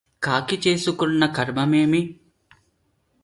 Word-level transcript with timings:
కాకి 0.23 0.57
చేసుకొన్న 0.67 1.25
కర్మమేమి 1.25 2.01